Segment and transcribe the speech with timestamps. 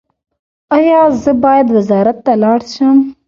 [0.75, 2.97] ایا زه باید وزارت ته لاړ شم؟